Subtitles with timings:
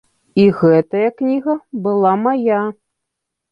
[0.43, 1.55] І гэтая кніга
[1.85, 2.65] была мая.